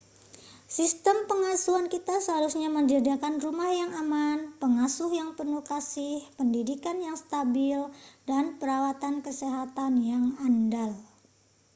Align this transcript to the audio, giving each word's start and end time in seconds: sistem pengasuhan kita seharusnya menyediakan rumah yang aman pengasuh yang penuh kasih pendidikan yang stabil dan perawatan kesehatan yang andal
sistem 0.77 1.17
pengasuhan 1.29 1.85
kita 1.93 2.15
seharusnya 2.25 2.69
menyediakan 2.77 3.35
rumah 3.45 3.69
yang 3.81 3.91
aman 4.01 4.37
pengasuh 4.61 5.11
yang 5.19 5.29
penuh 5.37 5.61
kasih 5.71 6.15
pendidikan 6.41 6.97
yang 7.05 7.13
stabil 7.23 7.79
dan 8.29 8.43
perawatan 8.59 9.15
kesehatan 9.25 9.91
yang 10.11 10.23
andal 10.47 10.89